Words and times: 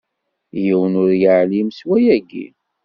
Yiwen 0.63 0.93
ur 1.01 1.09
iɛellem 1.15 1.69
s 1.77 1.79
wayagi! 1.87 2.47